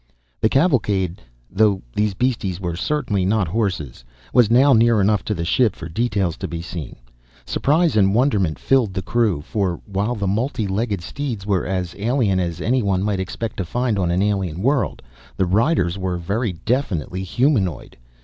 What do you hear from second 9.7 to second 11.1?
while the multi legged